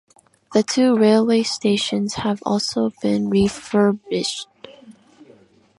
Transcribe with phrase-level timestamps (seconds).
[0.53, 4.47] The two railway stations have also been refurbished.